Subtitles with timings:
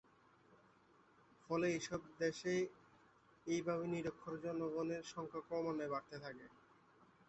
[1.43, 2.53] ফলে এইসব দেশে
[3.47, 6.45] এইভাবে নিরক্ষর জনগণের সংখ্যা ক্রমাগত বাড়তে থাকে।